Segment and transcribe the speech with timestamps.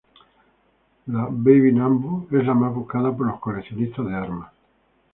[1.15, 4.51] La "Baby Nambu" es la más buscada por los coleccionistas de armas.